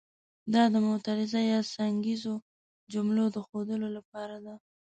دا 0.53 0.63
د 0.73 0.75
معترضه 0.85 1.39
یا 1.51 1.59
څنګیزو 1.75 2.33
جملو 2.93 3.25
د 3.35 3.37
ښودلو 3.47 3.87
لپاره 3.97 4.35
ده. 4.45 4.55